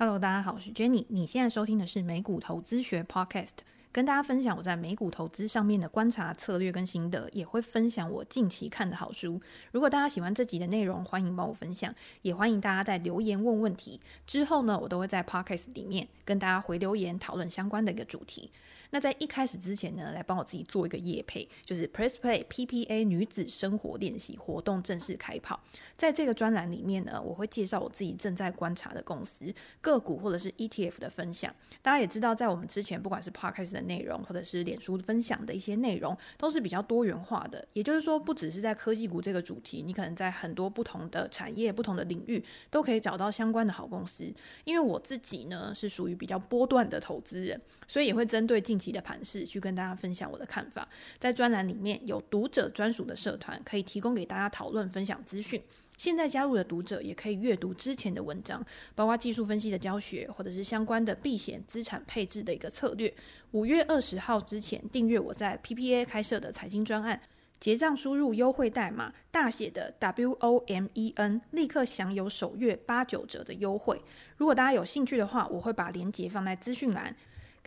[0.00, 1.04] Hello，大家好，我是 Jenny。
[1.08, 3.50] 你现在收听的是美股投资学 Podcast，
[3.90, 9.40] 跟大家分享我在美股投资上面的观察策略跟心得，也会分享我近期看的好书。
[9.72, 14.00] 如果大家喜欢这集的内容，欢迎帮我分享，也欢迎大家在留言问问题。
[14.24, 18.52] 之后呢，我都会在 Podcast 里面跟大家回留言讨论相关的一个主题。
[18.90, 25.60] 那在一开始之前呢，来帮我自己做一个业配，就是 Press Play PPA 女子生活练习活动正式开跑。
[25.96, 31.54] 在这个专栏里面呢，我会介绍我自己正在观察的公司个股或者是 ETF 的分享。
[31.82, 37.66] 大家也知道，在我们之前不管是 Podcast 的内容，或者是脸书分享的一些内容，都是比较多元化的。
[37.74, 44.32] 也就是说，不只是在科技股这个主题，你可能在很多不同的产业、不同的领域都可以找到相关的好公司。
[44.64, 55.62] 因为我自己呢是属于比较波段的投资人，所以也会针对近期的盘势去跟大家分享我的看法，在专栏里面有读者专属的社团，可以提供给大家讨论分享资讯。
[55.96, 63.12] 现在加入的读者也可以阅读之前的文章，包括技术分析的教学，或者是相关的避险资产配置的一个策略。
[63.50, 67.20] 五月二十号之前订阅我在 PPA 开设的财经专案，
[67.58, 74.00] 结账输入优惠代码大写的 W O M E N，立刻享有首月八九折的优惠。
[74.36, 77.16] 如果大家有兴趣的话，我会把链接放在资讯栏。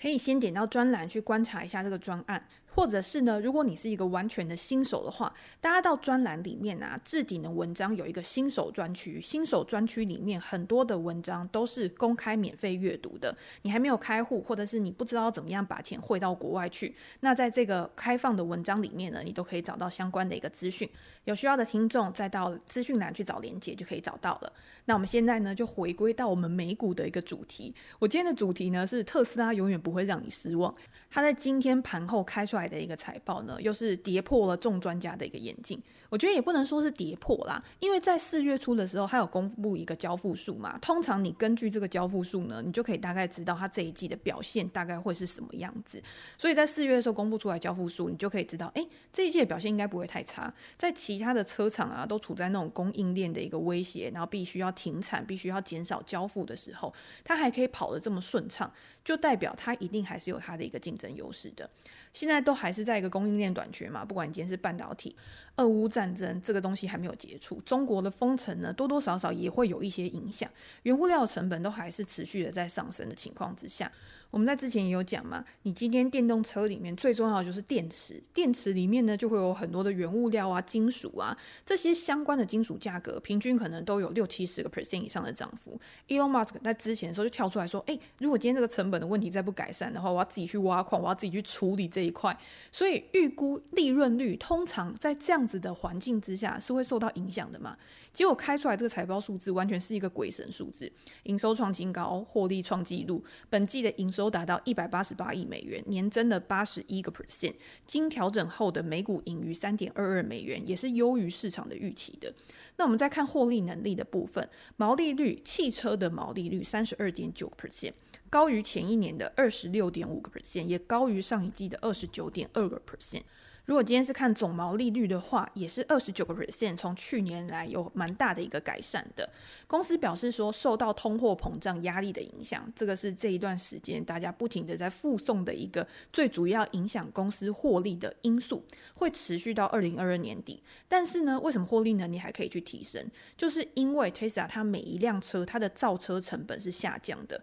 [0.01, 2.43] 可以先点到专栏去观察一下这个专案。
[2.73, 13.35] 或者是呢，如果你是一个完全的新手的话，大家到专栏里面啊，置顶的文章有一个新手专区，新手专区里面很多的文章都是公开免费阅读的。
[13.63, 20.89] 你还没有开户，或者是你不知道怎么样把钱汇到国外去，那在这个开放的文章里面呢，你都可以找到相关的一个资讯。
[21.25, 24.51] 有需要的听众再到资讯栏去找连接就可以找到了。
[24.85, 27.73] 那我们现在呢，就回归到我们美股的一个主题。
[27.99, 30.73] 我今天的主题呢是特斯拉永远不会让你失望。
[31.11, 35.81] 它在今天盘后开出来的一个财报呢，又是跌破了众专家的一个眼镜。
[36.09, 40.77] 我觉得也不能说是跌破啦，因为在四月初的时候，它有公布一个交付数嘛。
[40.79, 46.03] 通常你根据这个交付数呢，你就可以大概知道它这一季的表现大概会是什么样子。
[46.37, 50.53] 所以在四月的时候公布出来交付数，你就可以知道，诶，这一季的表现应该不会太差。
[50.77, 56.93] 在其他的车厂啊，都处在那种供应链的一个威胁，然后必须要停产、必须要减少交付的时候，
[57.23, 58.69] 它还可以跑得这么顺畅。
[59.03, 61.67] 就代表它一定还是有它的一个竞争优势的。
[62.13, 65.15] 现在都还是在一个供应链短缺嘛，不管你今天是半导体、
[65.55, 70.49] 俄乌战争这个东西还没有结束，中国的封城呢，多多少少也会有一些影响。
[70.83, 73.91] 原物料成本都还是持续的在上升的情况之下。
[74.31, 85.79] 我们在之前也有讲嘛，你今天电动车里面最重要的就是电池，电池里面呢就会有很多的原物料啊、金属啊，这些相关的金属价格平均可能都有六七十个 percent 以上的涨幅。
[86.07, 92.35] Elon Musk 在之前的时候就跳出来说，诶，如果今天这个成本的问题再不改善的话，我要自己去挖矿，我要自己去处理这一块。
[92.71, 97.77] 所以预估利润率通常在这样子的环境之下是会受到影响的嘛。
[98.13, 100.91] 结果开出来这个财报数字完全是一个鬼神数字，
[101.23, 107.55] 营收创新高，获利创纪录，本季的营收达到一百八十八亿美元，年增了八十一个 percent，
[107.87, 112.33] 经调整后的每股盈余三点二二美元，也是优于市场的预期的。
[112.75, 117.93] 那我们再看获利能力的部分，毛利率，汽车的毛利率三十二点九 percent，
[118.29, 123.23] 高于前一年的二十六点五个 percent，也高于上一季的二十九点二个 percent。
[123.71, 129.29] 如果今天是看总毛利率的话，也是二十九个 percent，从去年来有蛮大的一个改善的。
[129.65, 138.61] 公司表示说，受到通货膨胀压力的影响，这个是这一段时间大家不停的在复送的一个最主要影响公司获利的因素，
[138.95, 140.61] 会持续到二零二二年底。
[140.89, 143.09] 但是呢，为什么获利能力还可以去提升？
[143.37, 147.41] 就是因为 Tesla 它每一辆车它的造车成本是下降的。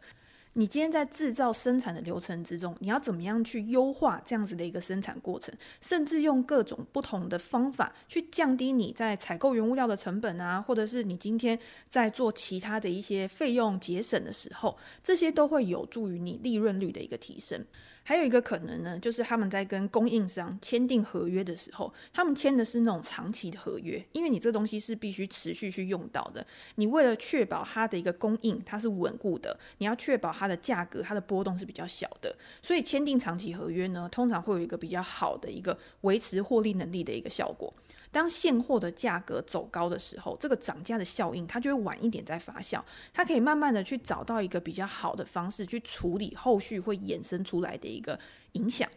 [0.54, 17.64] 你今天在制造生产的流程之中，你要怎么样去优化这样子的一个生产过程，甚至用各种不同的方法去降低你在采购原物料的成本啊，或者是你今天在做其他的一些费用节省的时候，这些都会有助于你利润率的一个提升。
[18.08, 26.46] 还有一个可能呢，就是他们在跟供应商签订合约的时候，他们签的是那种长期的合约，因为你这东西是必须持续去用到的。
[26.76, 37.70] 你为了确保它的一个供应它是稳固的，你要确保它的价格它的波动是比较小的，所以签订长期合约呢，通常会有一个比较好的一个维持获利能力的一个效果。
[38.10, 42.82] 当现货的价格走高的时候，这个涨价的效应它就会晚一点再发酵，
[43.12, 48.18] 它可以慢慢的去找到一个比较好的方式去处理后续会衍生出来的一个
[48.52, 48.88] 影响，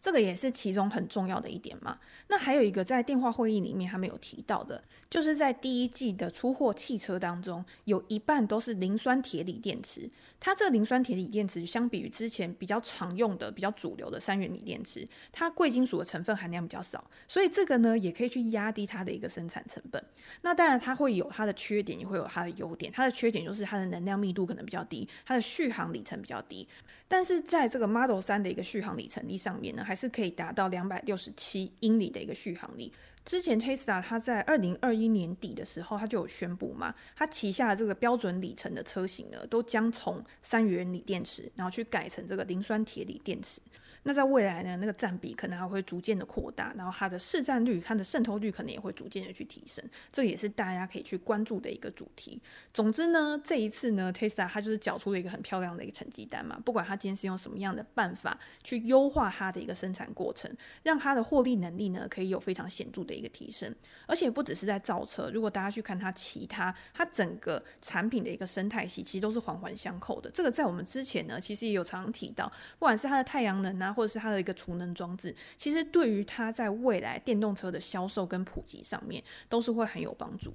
[0.00, 1.98] 这个也是其中很重要的一点嘛。
[2.28, 10.10] 那还有一个在电话会议里面他没有提到的，就是在第一季的出货汽车当中，有一半都是磷酸铁锂电池。
[10.38, 20.02] 它这个磷酸铁锂电池相比于之前比较常用的、比较主流的三元锂电池，它贵金属的成分含量比较少，所以这个呢也可以去压低它的一个生产成本。
[20.42, 22.92] 那当然它会有它的缺点，也会有它的优点。
[22.92, 26.68] 它的缺点就是它的能量密度可能比较低，它的续航里程比较低。
[27.08, 32.92] 但是在这个 Model 3的一个续航里程力上面呢，还是可以达到两百六十七英里的一个续航力。
[33.26, 43.60] 之前 Tesla 它在二零二一年底的时候，它就有宣布嘛，它旗下的这个标准里程的车型呢，都将从三元锂电池，然后去改成这个磷酸铁锂电池。
[44.08, 52.40] 那在未来呢，那个占比可能还会逐渐的扩大，然后它的市占率、它的渗透率可能也会逐渐的去提升，这也是大家可以去关注的一个主题。
[52.72, 60.48] 总之呢，这一次呢，Tesla 它就是缴出了一个很漂亮的一个成绩单嘛，不管它今天是用什么样的办法去优化它的一个生产过程，
[60.84, 63.74] 让它的获利能力呢可以有非常显著的一个提升。
[64.06, 70.30] 而且不只是在造车，如果大家去看它其他，它整个产品的一个生态系，其实都是环环相扣的。
[70.30, 72.46] 这个在我们之前呢，其实也有常常提到，
[72.78, 73.95] 不管是它的太阳能啊。
[73.96, 80.54] 或者是它的一个储能装置，其实对于它在未来电动车的销售跟普及上面，都是会很有帮助。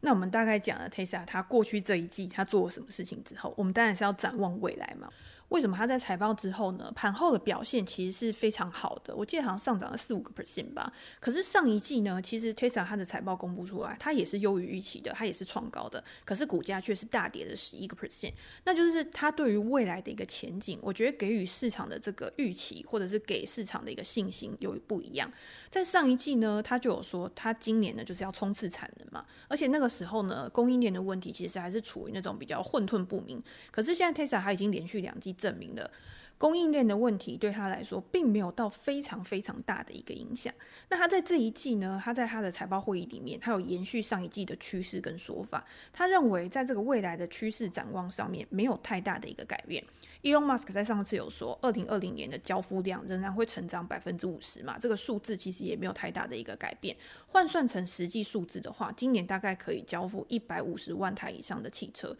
[0.00, 5.10] 那我们大概讲了 Tesla 它过去这一季它做了什么事情之后，我们当然是要展望未来嘛。
[5.48, 6.90] 为什么它在财报之后呢？
[6.94, 10.92] 盘后的表现其实是非常好的，我记得好像上涨了四五个 percent 吧。
[11.20, 16.02] 可是上一季呢，其实 Tesla 它的财报公布出来，它也是优于预期的，它也是创高的。
[16.24, 18.32] 可是股价却是大跌了十一个 percent，
[18.64, 25.30] 那就是它对于未来的一个前景，我觉得给予市场的这个预期，或者是给市场的一个信心有不一样。
[25.70, 33.40] 在上一季呢，他就有说，他今年呢就是要冲刺产能嘛，而且那个时候呢，供应链的问题其实还是处于那种比较混沌不明。
[33.70, 35.90] 可是现在 Tesla 它已经连续两季证明了。
[36.38, 40.52] 供应链的问题对他来说并没有到非常非常大的一个影响。
[40.90, 45.64] 那他在这一季呢，他在他的财报会议里面，他有延续上一季的趋势跟说法。
[45.94, 49.82] 他认为在这个未来的趋势展望上面没有太大的一个改变。
[50.22, 56.94] Elon Musk 在上次有说，二零二零年的交付量仍然会成长百分之五十嘛，这个数字其实也没有太大的一个改变。
[57.26, 62.14] 换算成实际数字的话，今年大概可以交付一百五十万台以上的汽车。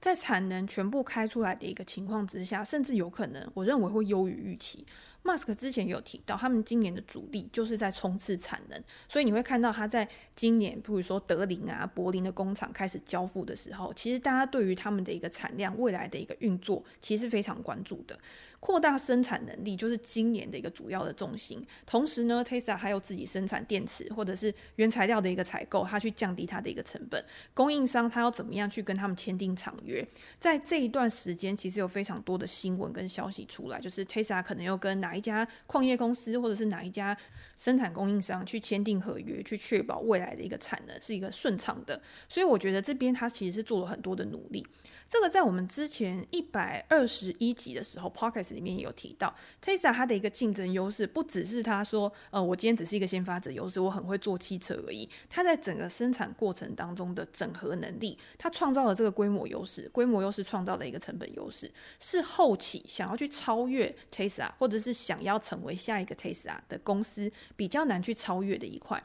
[0.00, 4.86] 在产能全部开出来的一个情况之下，甚至有可能，我认为会优于预期。
[5.26, 18.18] Musk 之前有提到，他们今年的主力就是在冲刺产能，所以你会看到他在今年，比如说德林啊、柏林的工厂开始交付的时候，其实大家对于他们的一个产量、未来的一个运作，其实是非常关注的。
[18.58, 21.64] 扩大生产能力就是今年的一个主要的重心。
[21.84, 27.22] 同时呢，Tesla 还有自己生产电池或者是原材料的一个采购，它去降低它的一个成本。
[27.52, 30.06] 供应商他要怎么样去跟他们签订长约？
[30.40, 37.16] 在这一段时间，其实有非常多的新闻跟消息出来，就是 Tesla 可能又跟哪一家矿业公司或者是哪一家
[37.56, 42.00] 生产供应商去签订合约，去确保未来的一个产能是一个顺畅的。
[42.28, 44.66] 所以我觉得这边他其实是做了很多的努力。
[45.08, 49.32] 这个在我们之前一百二十一集的时候，Podcast 里面也有提到
[49.62, 55.08] ，Tesla 它的一个竞争优势不只是他说，呃，我今天只是一个先发者优势，我很会做汽车而已。
[55.30, 61.70] 它在整个生产过程当中的整合能力，它创造了这个规模优势，规模优势创造了一个成本优势，
[62.00, 69.00] 是后期想要去超越 Tesla，或者是想要成为下一个 Tesla 的公司比较难去超越的一块。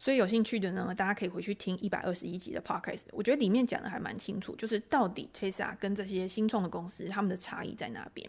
[0.00, 8.28] 所以有兴趣的呢，大家可以回去听一百二十一集的 podcast，我觉得里面讲的还蛮清楚，就是到底 Tesla 跟这些新创的公司他们的差异在哪边。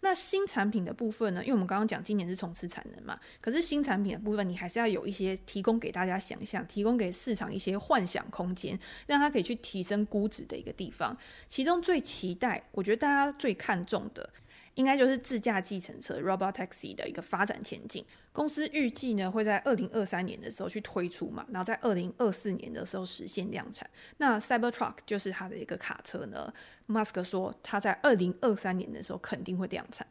[0.00, 11.18] 那新产品的部分呢，因为我们刚刚讲今年是冲刺产能嘛，可是新产品的部分你还是要有一些提供给大家想象，提供给市场一些幻想空间，让它可以去提升估值的一个地方。
[11.48, 14.30] 其中最期待，我觉得大家最看重的。
[14.78, 18.04] 应该就是自驾计程车 （Robot Taxi） 的一个发展前景。
[18.32, 23.90] 公司预计呢会在二零二三年的时候去推出嘛，然后在二零二四年的时候实现量产。
[24.18, 26.52] 那 Cybertruck 就是它的一个卡车呢
[26.86, 30.06] ，Musk 说他在二零二三年的时候肯定会量产。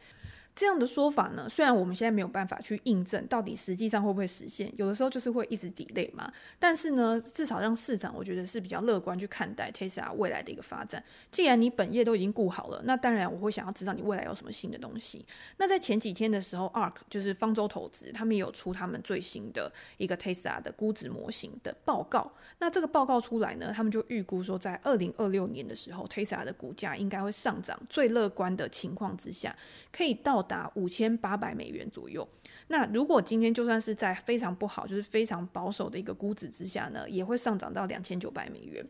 [0.58, 6.34] 这样的说法呢，虽然我们现在没有办法去印证到底实际上会不会实现，有的时候就是会一直 delay 嘛。
[6.58, 11.04] 但是呢，至少让市场我觉得是比较乐观去看待 Tesla 未来的一个发展。
[11.32, 15.24] 既然你本业都已经顾好了，那当然我会想要知道你未来有什么新的东西。
[15.58, 22.32] 那在前几天的时候，ARK 就是方舟投资，他们也有出他们最新的一个 Tesla 的估值模型的报告。
[22.58, 29.56] 那这个报告出来呢，他们就预估说，在二零二六年的时候，Tesla 的股价应该会上涨，最乐观的情况之下，
[29.92, 30.47] 可以到。
[30.48, 32.28] 达五千八百美元左右。
[32.70, 38.84] 那如果今天就算是在非常不好，就是非常保守的一个估值之下呢，也会上涨到两千九百美元。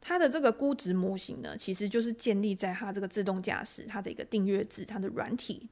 [0.00, 5.68] 它的这个估值模型呢，其实就是建立在它这个自动驾驶、它的一个订阅制、它的软体。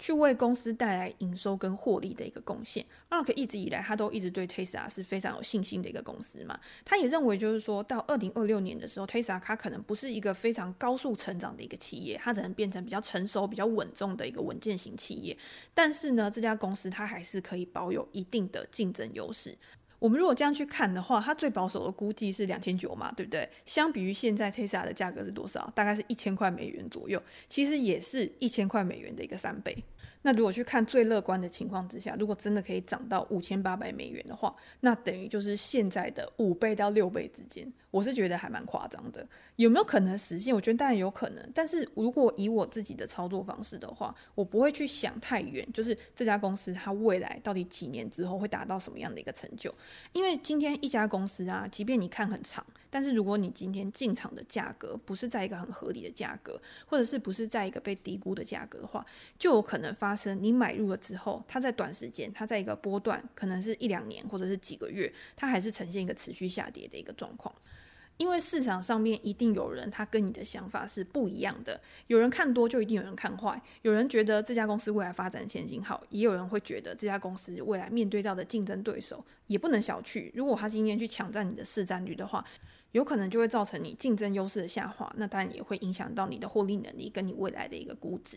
[0.00, 2.84] 去为公司带来营收跟获利的一个贡献。
[3.08, 15.36] Mark 一直以来他都一直对 Tesla 是非常有信心的一个公司嘛，他也认为就是说到二零二六年的时候，Tesla 它可能不是一个非常高速成长的一个企业，它可能变成比较成熟、比较稳重的一个稳健型企业。
[15.74, 19.56] 但是呢，这家公司它还是可以保有一定的竞争优势。
[20.00, 23.48] 我们如果这样去看的话，它最保守的估计是两千九嘛，对不对？
[23.64, 25.70] 相比于现在 Tesla 的价格是多少？
[25.74, 29.76] 大概是一千块美元左右，其实也是一千块美元的一个三倍。
[30.22, 37.70] 那如果去看最乐观的情况之下，如果真的可以涨到五千八百美元的话，那等于就是现在的五倍到六倍之间。
[37.90, 40.54] 我是觉得还蛮夸张的，有没有可能实现？
[40.54, 41.50] 我觉得当然有可能。
[41.52, 49.74] 但是如果以我自己的操作方式的话，我不会去想太远，就是这家公司它未来到底几年之后会达到什么样的一个成就？
[50.12, 59.04] 因为今天一家公司啊，即便你看很长，但是如果你今天进场的价格不是在一个很合理的价格，或者是不是在一个被低估的价格的话，
[59.36, 60.14] 就有可能发。
[60.20, 67.54] 生你买入了之后，它在短时间，它在一个波段，可能是一两年或者是几个月，它还是呈现一个持续下跌的一个状况。
[68.20, 71.80] 因为市场上面一定有人，他跟你的想法是不一样的。
[72.06, 73.58] 有人看多，就一定有人看坏。
[73.80, 80.30] 有人觉得这家公司未来发展前景好，也有人会觉得这家公司未来面对到的竞争对手也不能小觑。
[80.34, 82.44] 如果他今天去抢占你的市占率的话，
[82.92, 88.36] 有可能就会造成你竞争优势的下滑，那当然也会影响到你的获利能力跟你未来的一个估值。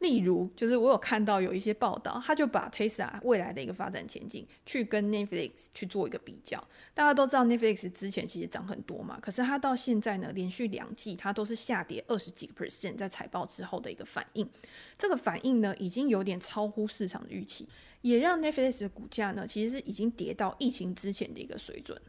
[0.00, 6.58] 例如，就是我有看到有一些报道，他就把 Tesla 未来的一个发展前景去跟 Netflix 去做一个比较。
[6.94, 14.48] 大家都知道 Netflix 之前其实涨很多嘛，可是它到现在呢，连续两季它都是下跌二十几个 percent，在财报之后的一个反应。
[14.96, 17.68] 这个反应呢，已经有点超乎市场的预期，
[18.00, 22.00] 也让 Netflix 的股价呢，其实是已经跌到疫情之前的一个水准。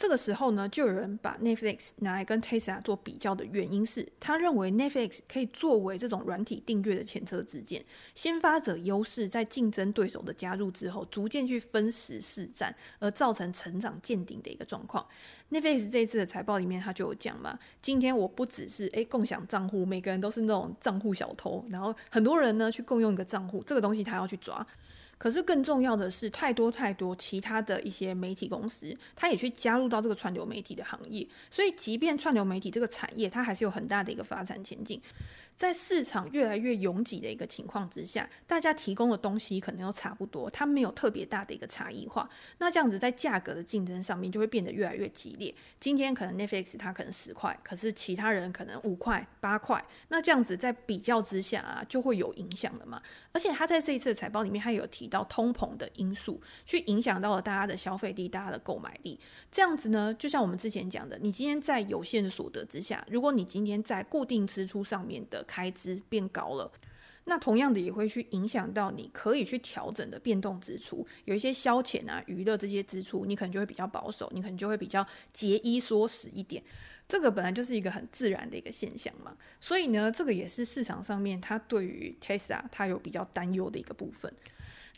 [0.00, 15.06] 这个时候呢，就有人把 Netflix 拿来跟 Tesla 做比较的原因是，他认为 Netflix 可以作为这种软体订阅的前车之鉴，先发者优势在竞争对手的加入之后，逐渐去分时市占，而造成成长见顶的一个状况。
[15.50, 24.66] Netflix 这一次的财报里面，他就有讲嘛，今天我不只是诶共享账户，每个人都是那种账户小偷，然后很多人呢去共用一个账户，这个东西他要去抓。
[25.20, 34.98] 可是更重要的是，太多太多其他的一些媒体公司，它也去加入到这个串流媒体的行业，所以即便串流媒体这个产业，它还是有很大的一个发展前景。
[35.60, 42.26] 在市场越来越拥挤的一个情况之下，大家提供的东西可能又差不多，它没有特别大的一个差异化。
[42.56, 45.54] 那这样子在价格的竞争上面就会变得越来越激烈。
[45.78, 49.84] 今天可能 Netflix 它可能十块，可是其他人可能五块、八块。
[50.08, 53.02] 那这样子在比较之下啊，就会有影响了嘛。
[53.32, 59.20] 而且他在这一次的财报里面，他有提到通膨的因素，去影响到了大家的消费力、大家的购买力。
[59.52, 66.70] 这样子呢，就像我们之前讲的，你今天在有限的所得之下，如果你今天在固定支出上面的开支变高了，
[67.24, 76.62] 那同样的也会去影响到你可以去调整的变动支出，有一些消遣啊、娱乐这些支出，你可能就会比较保守，你可能就会比较节衣缩食一点。
[77.08, 84.32] 这个本来就是一个很自然的一个现象嘛，所以呢，这个也是市场上面它对于 Tesla 它有比较担忧的一个部分。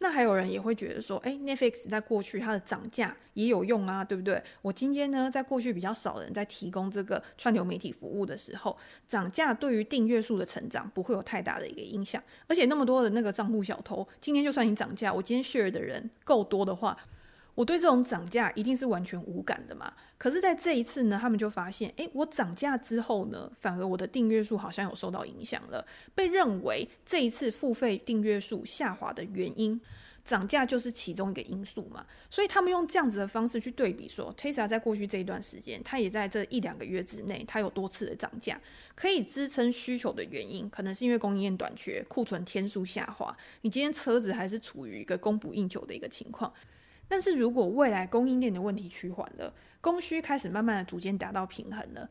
[0.02, 4.42] 那还有人也会觉得说，哎，Netflix 在过去它的涨价也有用啊，对不对？
[4.60, 12.20] 我今天呢，在过去比较少人在提供这个串流媒体服务的时候，涨价对于订阅数的成长不会有太大的一个影响。
[12.48, 16.98] 而且那么多的那个账户小偷，今天就算你涨价，我今天 share 的人够多的话。
[17.54, 19.92] 我对这种涨价一定是完全无感的嘛？
[20.16, 29.78] 可是，在这一次呢，他们就发现，诶，我涨价之后呢，反而我的订阅数好像有受到影响了，被认为这一次付费订阅数下滑的原因，
[30.24, 32.06] 涨价就是其中一个因素嘛。
[32.30, 38.58] 所以他们用这样子的方式去对比说，Tesla 在过去这一段时间，它也在这一两个月之内，它有多次的涨价，
[38.94, 46.50] 可以支撑需求的原因，可能是因为供应链短缺，库存天数下滑，你今天车子还是处于一个供不应求的一个情况。
[47.12, 49.52] 但是如果未来供应链的问题趋缓了，
[49.82, 52.08] 供需开始慢慢的逐渐达到平衡了，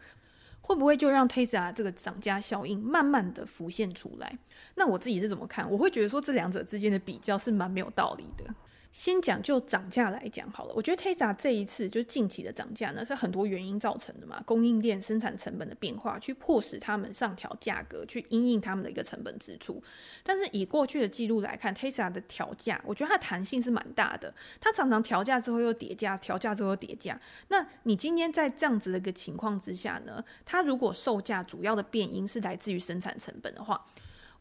[0.62, 4.38] 会不会就让 Tesla 这个涨价效应慢慢的浮现出来？
[4.76, 5.68] 那我自己是怎么看？
[5.72, 8.46] 我会觉得说这两者之间的比较是蛮没有道理的。
[8.92, 19.82] 先讲就涨价来讲好了，我觉得 Tesla 这一次就近期的涨价呢，是很多原因造成的嘛，供应链生产成本的变化，去迫使他们上调价格，去因应他们的一个成本支出。
[20.24, 27.18] 但是以过去的记录来看，Tesla 的调价，我觉得它的弹性是蛮大的，它常常调价之后又叠价，调价之后又叠价。
[27.48, 33.86] 那你今天在这样子的一个情况之下呢，它如果售价主要的变因是来自于生产成本的话，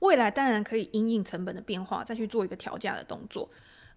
[0.01, 3.49] 未来当然可以因应成本的变化，再去做一个调价的动作。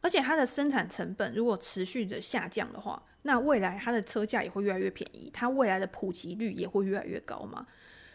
[0.04, 7.66] 而且它的生产成本如果持续的下降的话，那未来它的车价也会越来越便宜，它未来的普及率也会越来越高嘛。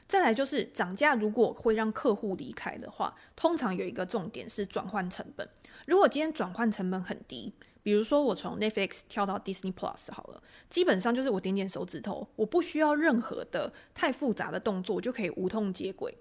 [0.06, 5.48] 再来就是涨价，如果会让客户离开的话，通常有一个重点是转换成本。
[5.86, 7.52] 如果今天转换成本很低，
[7.82, 16.16] 比如说我从 Netflix 跳到 Disney Plus 好了，基本上就是我点点手指头，我不需要任何的太复杂的动作，就可以无痛接轨。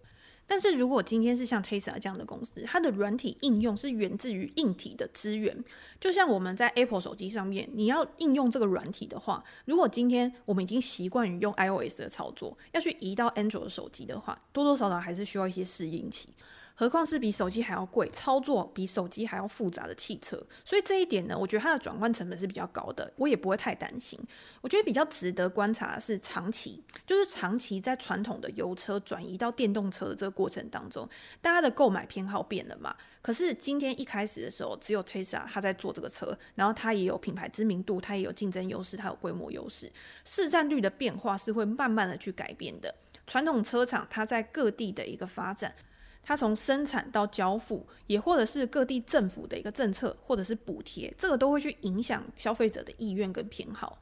[0.50, 5.64] 但是如果今天是像 Tesla 这样的公司，它的软体应用是源自于硬体的资源，
[6.00, 16.30] 就像我们在 Apple 手机上面，你要应用这个软体的话，如果今天我们已经习惯于用 iOS 的操作，要去移到 Android 手机的话，多多少少还是需要一些适应期。
[16.80, 24.20] 何况是比手机还要贵、操作比手机还要复杂的汽车，所以这一点呢，我觉得它的转换成本是比较高的，我也不会太担心。
[24.62, 31.10] 我觉得比较值得观察的是长期，就是长期在传统的油车转移到电动车的这个过程当中，
[31.42, 32.96] 大家的购买偏好变了嘛。
[33.24, 39.92] 可是今天一开始的时候，只有 Tesla 它在做这个车，然后它也有品牌知名度，它也有竞争优势，它有规模优势，
[40.26, 42.94] 市占率的变化是会慢慢的去改变的。
[43.26, 45.74] 传统车厂它在各地的一个发展。
[46.28, 53.98] 它从生产到交付，也或者是各地政府的一个政策，或者是补贴，这个都会去影响消费者的意愿跟偏好。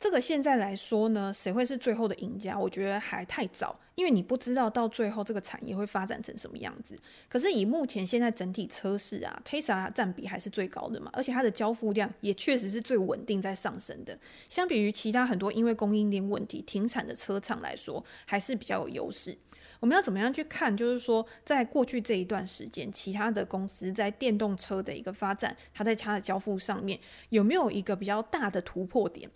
[0.00, 2.58] 这个现在来说呢，谁会是最后的赢家？
[2.58, 6.98] 我觉得还太早，因为你不知道到最后这个产业会发展成什么样子。
[7.28, 14.18] 可是以目前现在整体车市啊，Tesla 占比还是最高的嘛，而且它的交付量也确实是最稳定在上升的。
[14.48, 19.38] 相比于其他很多因为供应链问题停产的车厂来说，还是比较有优势。
[19.80, 20.76] 我们要怎么样去看？
[20.76, 29.28] 就是说，在过去这一段时间，其他的公司在电动车的一个发展，它在它的交付上面有没有一个比较大的突破点？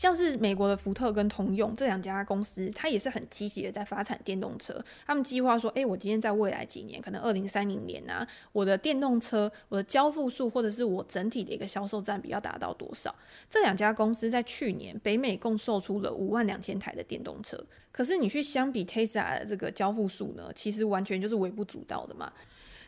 [0.00, 4.82] 像是美国的福特跟通用这两家公司，它也是很积极的在发展电动车。
[5.04, 13.14] 他们计划说，诶，我今天在未来几年，可能二零三零年啊，我的电动车，我的交付数或者是我整体的一个销售占比要达到多少？
[13.50, 17.62] 这两家公司在去年北美共售出了五万两千台的电动车。
[17.92, 22.32] 可是你去相比 Tesla 的这个交付数呢，其实完全就是微不足道的嘛。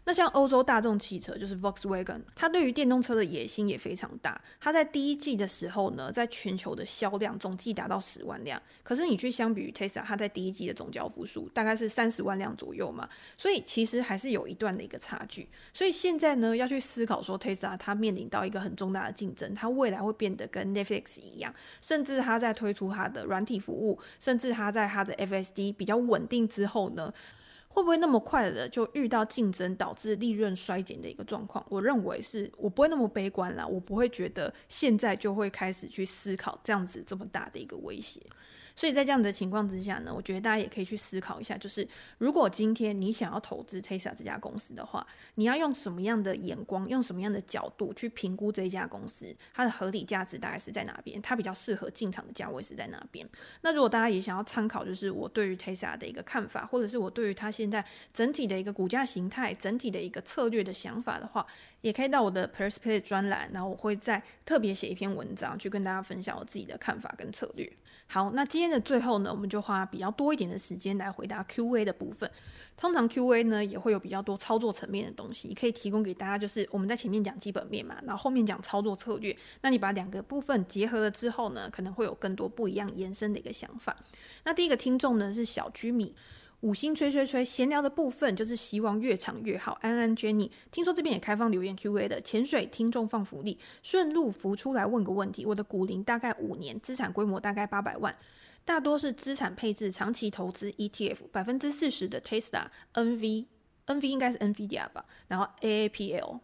[0.05, 4.41] 那像欧洲大众汽车就是 Volkswagen，它对于电动车的野心也非常大。
[4.61, 8.61] 它在第一季的时候呢，在全球的销量总计达到十万辆。
[8.83, 15.49] 可是你去相比于 Tesla，它在第一季的总交付数大概是三十万辆左右嘛，所以其实还是有一段的一个差距。
[15.73, 27.13] 所以现在呢，要去思考说 Tesla 它面临到一个很重大的竞争，它未来会变得跟 Netflix 一样，甚至它在推出它的软体服务，甚至它在它的 FSD 比较稳定之后呢，
[27.73, 31.65] 会不会那么快的就遇到竞争导致利润衰减的一个状况？
[31.71, 38.21] 我认为是我不会那么悲观啦，我不会觉得现在就会开始去思考这样子这么大的一个威胁。
[38.75, 41.87] 所以在这样的情况之下呢，我觉得大家也可以去思考一下，就是
[42.19, 53.29] 如果今天你想要投资 Tesla 这家公司的话，你要用什么样的眼光，用什么样的角度去评估这一家公司，它的合理价值大概是在哪边，它比较适合进场的价位是在哪边？
[53.61, 61.47] 那如果大家也想要参考，就是我对于 Tesla 的一个看法，或者是我对于它现在整体的一个股价形态、整体的一个策略的想法的话，
[61.83, 67.71] 也可以到我的 Perspective 专栏，然后我会再特别写一篇文章，去跟大家分享我自己的看法跟策略。
[68.13, 72.31] 好，那今天的最后呢，我们就花比较多一点的时间来回答 Q&A 的部分。
[72.77, 76.37] 通常 Q&A 呢也会有比较多操作层面的东西，可以提供给大家。
[76.37, 79.35] 就是我们在前面讲基本面嘛，然后后面讲操作策略。
[79.63, 83.97] 那你把两个部分结合了之后呢，可能会有更多不一样延伸的一个想法。
[84.45, 86.15] 那第一个听众呢是小居民。
[86.63, 89.77] 五星吹吹吹，闲聊的部分就是希望越长越好。
[89.81, 95.45] 安安 Jenny，听说这边也开放留言 Q&A 的潜水听众放福利，顺路浮出来问个问题。
[95.45, 98.17] 我的股龄大概五年，资产规模大概八百万，
[98.65, 106.39] 大多是资产配置长期投资 ETF，百分之四十的 Tesla，NV，NV 应该是 NVIDIA 吧，然后 AAPL。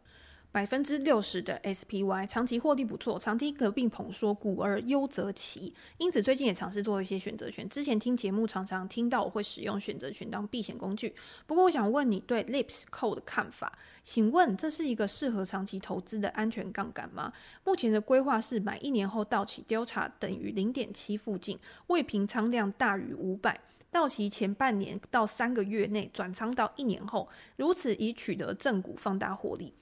[0.50, 7.68] 百分之六十的 SPY 长期获利不错，长期隔壁捧说股而优则奇，因此最近也尝试做一些选择权。
[7.68, 11.14] 之前听节目常常听到我会使用选择权当避险工具，
[11.46, 13.78] 不过我想问你对 LIPS Code 的看法？
[14.02, 17.30] 请问这是一个适合长期投资的安全杠杆吗？
[17.62, 21.58] 目前的规划是买一年后到期雕差等于零点七附近，
[21.88, 23.60] 未平仓量大于五百，
[23.92, 29.74] 到期前半年到三个月内转仓到一年后，如此以取得正股放大获利。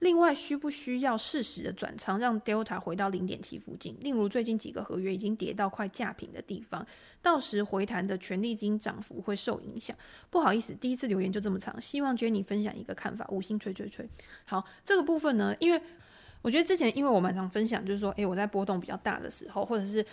[0.00, 3.96] 另外，需不需要适时的转仓，让 Delta 回到零点七附近？
[4.00, 6.86] 例如最近几个合约已经跌到快价平的地方，
[7.20, 9.96] 到时回弹的权利金涨幅会受影响。
[10.30, 13.26] 不好意思，第一次留言就这么长，希望 Jenny 分享一个看法。
[13.30, 14.08] 五星吹吹吹。
[14.46, 15.82] 好，这个部分呢，因为
[16.42, 20.04] 我觉得之前因为我蛮常分享，就是说，诶，我在波动比较大的时候，或者是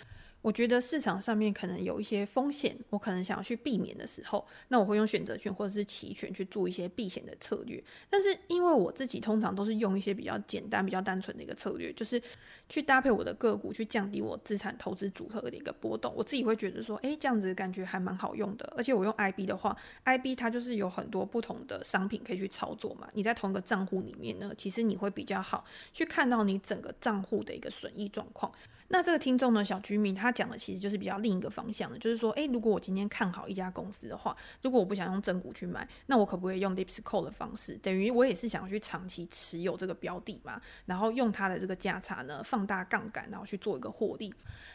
[0.42, 7.82] 我觉得市场上面可能有一些风险，我可能想要去避免的时候，那我会用选择权或者是期权去做一些避险的策略。
[8.08, 12.22] 但是因为我自己通常都是用一些比较简单、比较单纯的一个策略，就是
[12.68, 16.14] 去搭配我的个股，去降低我资产投资组合的一个波动。
[16.14, 18.72] 我自己会觉得说，诶，这样子感觉还蛮好用的。
[18.76, 23.08] 而且我用 IB 的话，IB 它就是有很多不同的商品可以去操作嘛。
[23.14, 28.52] 你在同一个账户里面呢，其实你会比较好去看到你整个账户的一个损益状况。
[28.88, 37.76] 那这个听众呢，小居民他讲的其实就是比较另一个方向的，就是说，诶，如果我今天看好一家公司的话，如果我不想用正股去买，那我可不可以用 dips Call 的方式？
[37.82, 44.32] 等于我也是想要去长期持有这个标的嘛，然后用它的这个价差呢，放大杠杆，然后去做一个获利。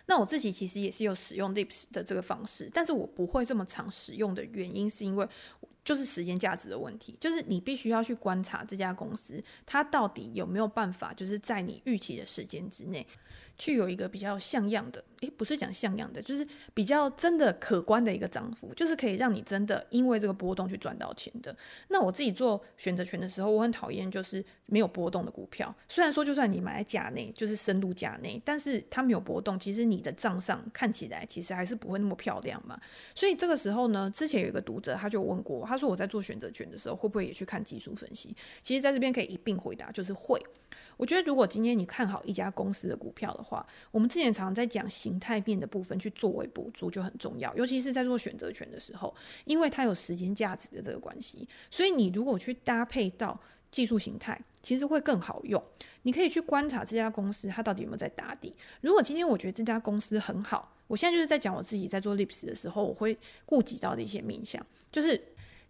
[0.07, 5.27] 那我自己其实也是有使用 dips 的这个方式，但是我不会这么常使用的原因是因为。
[5.83, 13.05] 就是时间价值的问题，就是你必须要去观察这家公司，它到底有没有办法，就是在你预期的时间之内。
[13.61, 16.43] 去有一个比较像样的，诶，不是讲像样的，就是
[16.73, 21.55] 比较真的可观的一个涨幅，就是可以让你真的因为这个波动去赚到钱的。
[21.89, 25.71] 那我自己做选择权的时候，我很讨厌就是没有波动的股票。
[25.87, 32.81] 虽然说就算你买在价内，就是深入价内，但是它没有波动，其实你的账上看起来其实还是不会那么漂亮嘛。
[33.13, 38.35] 所以这个时候呢，之前有一个读者他就问过，他说我在做选择权的时候会不会也去看技术分析？
[38.63, 40.41] 其实在这边可以一并回答，就是会。
[41.01, 49.11] 我觉得，如果今天你看好一家公司的股票的话，我们之前常常在讲形态面的部分去作为补助就很重要，尤其是在做选择权的时候，
[49.45, 53.35] 因为它有时间价值的这个关系，所以你如果去搭配到
[53.71, 55.59] 技术形态，其实会更好用。
[56.03, 58.55] 你可以去观察这家公司它到底有没有在打底。
[58.81, 65.19] 如果今天我觉得这家公司很好，我现在就是在讲我自己在做 Lips 的时候，我会顾及到的一些面向，就是。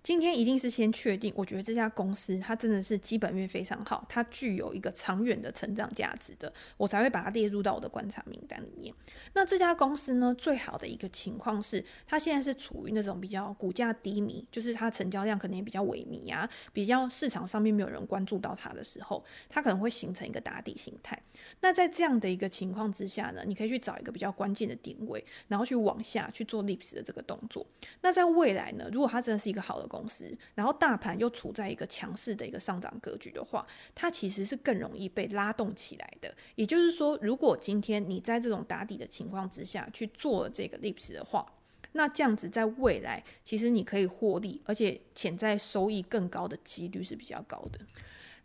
[0.04, 8.92] 今天一定是先确定，我觉得这家公司它真的是基本面非常好，它具有一个长远的成长价值的，我才会把它列入到我的观察名单里面。
[9.34, 21.22] 那这家公司呢，最好的一个情况是，它现在是处于那种比较股价低迷，就是它成交量可能也比较萎靡啊，比较市场上面没有人关注到它的时候，它可能会形成一个打底形态。
[21.60, 27.64] 那在这样的一个情况之下呢，你可以去找一个比较关键的点位，然后去往下去做 Lips 的这个动作。
[28.02, 36.34] 那在未来呢，如果它真的是一个好的公司，然后大盘又处在一个强势的一个上涨格局的话，它其实是更容易被拉动起来的。
[36.56, 41.46] 也就是说，如果今天你在这种打底的情况之下去做这个 Lips 的话，
[41.92, 47.80] 那这样子在未来其实你可以获利，而且潜在收益更高的几率是比较高的。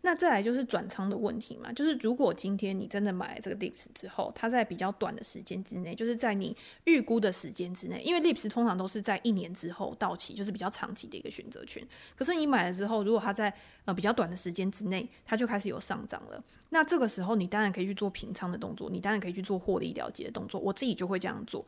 [0.02, 11.84] 那再来就是转仓的问题嘛，就是如果今天你真的买了这个 Lips 之后，它在比较短的时间之内，就是在你预估的时间之内，因为 Lips 通常都是在一年之后到期，就是比较长期的一个选择权。
[12.14, 13.52] 可是你买了之后，如果它在
[13.84, 20.60] 呃比较短的时间之内，它就开始有上涨了，那这个时候你当然可以去做平仓的动作，你当然可以去做获利了结的动作。
[20.60, 21.66] 我自己就会这样做。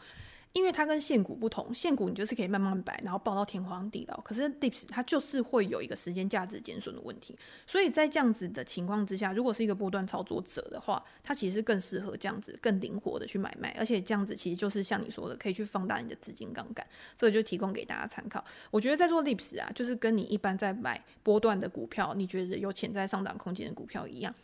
[0.54, 4.20] 因为它跟现股不同，现股你就是可以慢慢摆，然后抱到天荒地老。
[4.22, 16.84] 可是 dips 它就是会有一个时间价值减损的问题，所以在这样子的情况之下，如果是一个波段操作者的话，它其实更适合这样子更灵活的去买卖，而且这样子其实就是像你说的，可以去放大你的资金杠杆。
[17.16, 18.42] 这个就提供给大家参考。
[18.70, 24.34] 我觉得在做 dips 啊，就是跟你一般在买波段的股票，你觉得有潜在上涨空间的股票一样。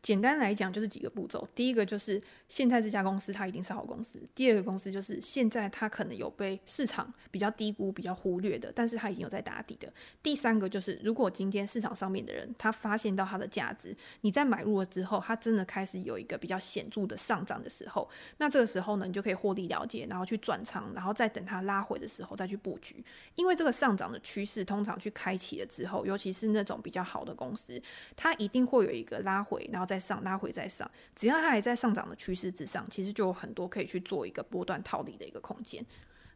[0.00, 1.46] 简单来讲，就是几个步骤。
[1.54, 4.22] 第一个就是现在这家公司它一定是好公司。
[4.32, 9.92] 第二个公司就是现在它可能有被市场比较低估、比较忽略的，但是它已经有在打底的。
[10.22, 23.04] 第三个就是，如果今天市场上面的人他发现到它的价值，你在买入了之后，它真的开始有一个比较显著的上涨的时候，那这个时候呢，你就可以获利了结，然后去转仓，然后再等它拉回的时候再去布局。
[23.34, 27.82] 因为这个上涨的趋势通常去开启了之后，尤其是那种比较好的公司，
[28.14, 29.87] 它一定会有一个拉回，然后。
[29.88, 35.84] 再上拉回再上，只要它还在上涨的趋势之上，其实就有很多可以去做一个波段套利的一个空间。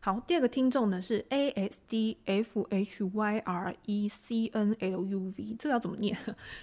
[0.00, 6.16] 好，第二个听众呢是 A S D F H Y R E C N L U V，这个要怎么念？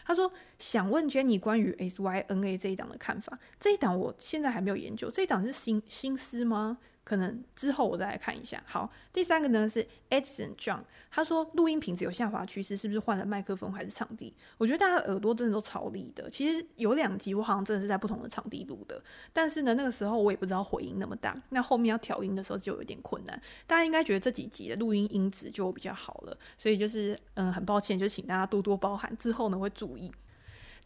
[0.03, 3.39] 他说想问 Jenny 关于 S Y N A 这一档的看法。
[3.57, 6.79] 这一档我现在还没有研究，这一档是新新思吗？
[7.03, 8.61] 可能之后我再来看一下。
[8.67, 14.33] 好，第三个呢是 Edison John，他说录音品质有下滑趋势，是不是换了麦克风还是场地？
[14.57, 16.29] 我觉得大家耳朵真的都超利的。
[16.29, 19.01] 其实有两集我好像真的是在不同的场地录的，
[19.33, 23.41] 但是呢那个时候我也不知道回音那么大，那后面要调音的时候就有点困难。
[23.65, 30.11] 大家应该觉得这几集的录音音质就比较好了，所以就是嗯很抱歉，就请大家多多包涵，之后呢会注意。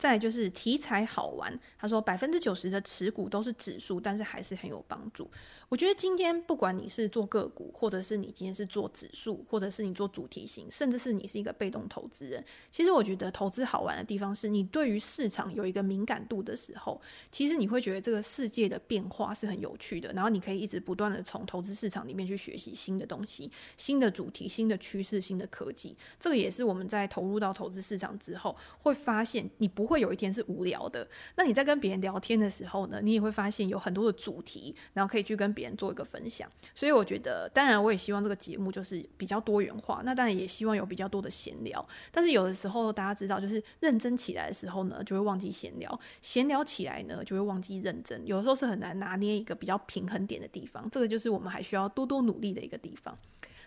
[0.04, 5.32] 再就是题材好玩，他说百分之九十的持股都是指数，但是还是很有帮助。
[5.70, 17.00] 我觉得今天不管你是做个股，或者是你今天是做指数，或者是你做主题型，甚至是你是一个被动投资人，其实我觉得投资好玩的地方是你对于市场有一个敏感度的时候，
[17.32, 25.96] 其实你会觉得这个世界的变化是很有趣的，然后你可以一直不断的从投资市场里面去学习新的东西、新的主题、新的趋势、新的科技。
[26.20, 31.08] 这个也是我们在投入到投资市场之后会发现，你不会会有一天是无聊的。
[31.36, 40.02] 那你在跟别人聊天的时候呢，你也会发现有很多的主题，然后可以去跟别人做一个分享，所以我觉得，当然我也希望这个节目就是比较多元化。
[40.04, 45.90] 那当然也希望有比较多的闲聊，但是有的时候大家知道，就是认真起来的时候呢，就会忘记闲聊；
[46.22, 48.26] 闲聊起来呢，就会忘记认真。
[48.26, 53.16] 有的时候是很难拿捏一个比较平衡点的地方，这个就是我们还需要多多努力的一个地方。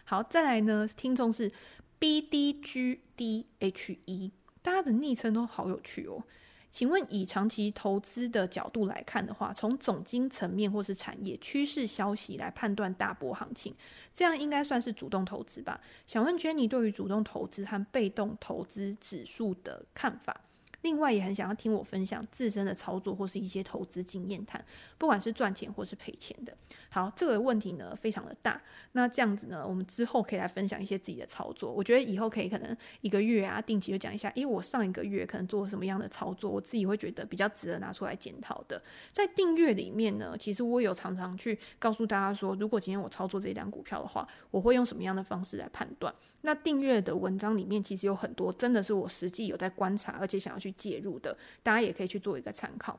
[0.04, 1.50] 好，再来呢，听众是
[1.98, 4.30] B D G D H E，
[4.66, 6.20] 大家的昵称都好有趣哦。
[6.72, 13.72] 请问，以长期投资的角度来看的话，从总经层面或是产业趋势消息来判断大波行情，
[14.12, 15.80] 这样应该算是主动投资吧？
[16.08, 20.40] 想问 Jenny 对于主动投资和被动投资指数的看法。
[20.86, 24.64] 另外也很想要听我分享自身的操作或是一些投资经验谈，
[24.96, 26.56] 不管是赚钱或是赔钱的。
[26.88, 31.72] 好，这个问题呢非常的大，那这样子呢，我们之后可以来分享一些自己的操作。
[31.72, 38.80] 我觉得以后可以可能一个月啊，定期就讲一下，因为，我上一个月可能做了什么样的操作，我自己会觉得比较值得拿出来检讨的。
[39.10, 46.14] 在订阅里面呢，其实我有常常去告诉大家说，如果今天我操作这一档股票的话，我会用什么样的方式来判断。
[46.42, 52.98] 那订阅的文章里面其实有很多，真的是我实际有在观察，而且想要去介入的，大家也可以去做一个参考。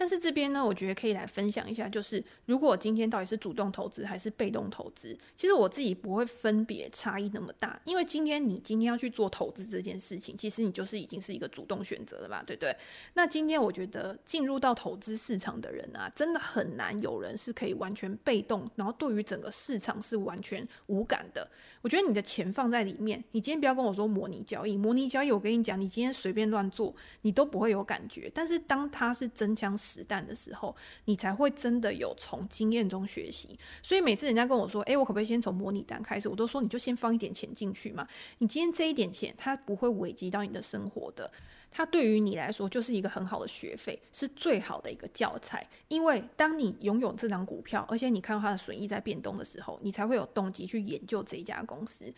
[0.00, 12.76] 但是这边呢，我觉得可以来分享一下，就是如果今天到底是主动投资还是被动投资，其实我自己不会分别差异那么大，因为今天你今天要去做投资这件事情，其实你就是已经是一个主动选择了吧，对不对？
[13.14, 21.50] 那今天我觉得进入到投资市场的人啊，真的很难有人是可以完全被动，然后对于整个市场是完全无感的。
[21.82, 28.30] 我觉得你的钱放在里面，你今天不要跟我说模拟交易，模拟交易我跟你讲，你今天随便乱做，你都不会有感觉。
[28.34, 33.58] 但是当它是真枪实弹的时候，你才会真的有从经验中学习。
[33.82, 38.06] 所以每次人家跟我说：“诶，我可不可以先从模拟单开始？”我都说：“你就先放一点钱进去嘛。
[38.38, 41.30] 你今天这一点钱，它不会危及到你的生活的。
[41.70, 45.66] 它对于你来说就是一个很好的学费，是最好的一个教材。
[45.88, 52.12] 因为当你拥有这张股票，而且你看到它的损益在变动的时候，你才会有动机去研究这一家公司。”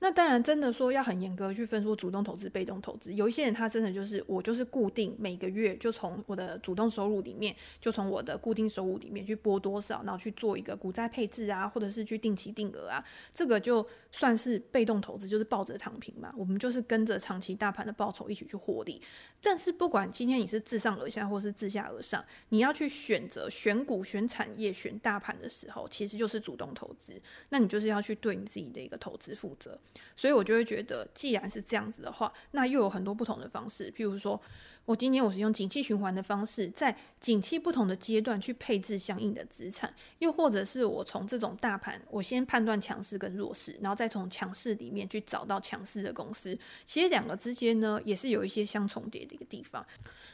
[0.00, 3.12] 那当然，真的说要很严格去分说主动投资、被动投资。
[3.14, 16.32] 有一些人他真的就是我就是固定每个月就从我的主动收入里面，就从我的固定收入里面去拨多少，然后去做一个股债配置啊，或者是去定期定额啊，这个就算是被动投资，就是抱着躺平嘛。
[16.36, 19.02] 我们就是跟着长期大盘的报酬一起去获利。
[19.40, 27.20] 但是不管今天你是自上而下或是自下而上，你要去选择选股、选产业、选大盘的时候，其实就是主动投资。
[27.48, 29.76] 那你就是要去对你自己的一个投资负责。
[30.16, 34.40] 所以我就会觉得，既然是这样子的话，那又有很多不同的方式，譬如说。
[34.88, 46.58] 我今天我是用景气循环的方式，在景气不同的阶段去配置相应的资产，又或者是我从这种大盘，我先判断强势跟弱势，然后再从强势里面去找到强势的公司。
[46.86, 49.86] 其实两个之间呢，也是有一些相重叠的一个地方。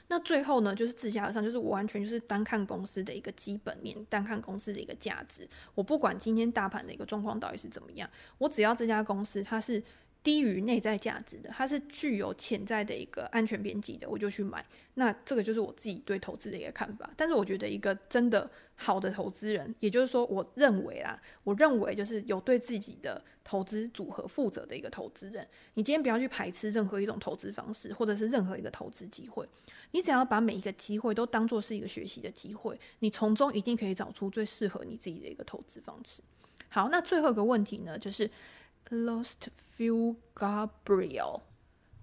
[0.06, 5.48] 那最后呢，就是自下而上，就是我完全就是单看公司的一个基本面，单看公司的一个价值。
[5.74, 9.82] 我不管今天大盘的一个状况到底是怎么样，我只要这家公司它是。
[10.24, 14.64] 低于内在价值的，它是具有潜在的一个安全边际的，我就去买。
[14.94, 17.10] 那这个就是我自己对投资的一个看法。
[17.14, 25.46] 但是我觉得一个真的好的投资人，也就是说，我认为啦，我认为就是有对自己的投资组合负责的一个投资人。
[25.74, 29.46] 你今天不要去排斥任何一种投资方式，或者是任何一个投资机会。
[29.90, 36.22] 你只要把每一个机会都当做是一个学习的机会，你从中一定可以找出最适合你自己的一个投资方式。
[36.70, 38.30] 好，那最后一个问题呢，就是。
[38.90, 41.42] Lost Phil Gabriel，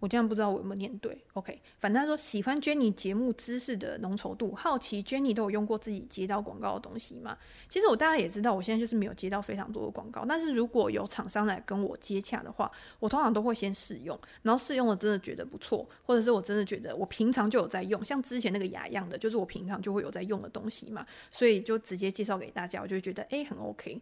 [0.02, 1.18] 我这样不知道我有没有念对。
[1.34, 7.38] OK，反正他说喜欢 Jenny 节目知识的浓稠度，好奇 Jenny 都有用过自己接到广告的东西吗？
[7.70, 10.26] 其实我大家也知道，我现在就是没有接到非常多的广告。
[10.28, 24.02] 但是如果有厂商来跟我接洽的话，我通常都会先试用，然后试用了真的觉得不错，或者是我真的觉得我平常就有在用，像之前那个雅漾的，就是我平常就会有在用的东西嘛，所以就直接介绍给大家，我就觉得诶很 OK。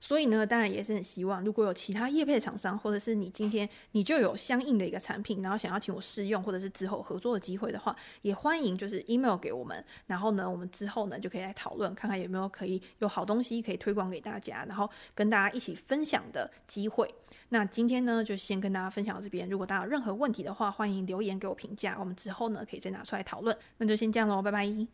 [0.00, 5.33] 所以呢，当然也是很希望，如果有其他业配厂商，或者是你今天你就有相应的一个产品。
[5.42, 17.14] 然后想要请我试用，或者是之后合作的机会的话，也欢迎就是 email 给我们，然后呢，我们之后呢就可以来讨论，看看有没有可以有好东西可以推广给大家，然后跟大家一起分享的机会。
[17.50, 19.48] 那今天呢，就先跟大家分享到这边。
[19.48, 23.56] 如果大家有任何问题的话，欢迎留言给我评价，我们之后呢可以再拿出来讨论。
[23.78, 24.74] 那就先这样喽，拜拜。